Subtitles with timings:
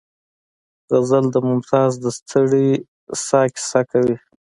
[0.91, 2.69] غزل د ممتاز د ستړې
[3.25, 4.17] ساه کیسه کوي